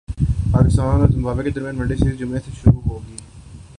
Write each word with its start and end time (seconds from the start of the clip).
پاکستان 0.51 1.01
اور 1.01 1.09
زمبابوے 1.09 1.43
کے 1.43 1.49
درمیان 1.49 1.79
ون 1.79 1.87
ڈے 1.87 1.95
سیریز 1.95 2.19
جمعہ 2.19 2.39
سے 2.45 2.51
شروع 2.53 2.81
ہوگی 2.85 3.15